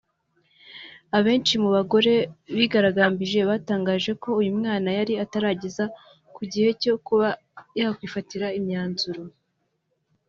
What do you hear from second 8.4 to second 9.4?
imyanzuro